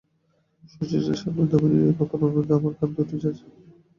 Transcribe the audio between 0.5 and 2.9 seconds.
শচীশের সামনে দামিনীর এইপ্রকার অনুরোধে আমার কান